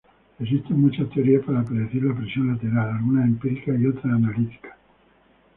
[0.39, 4.73] Existen muchas teorías para predecir la presión lateral, algunas empíricas y otras analíticas.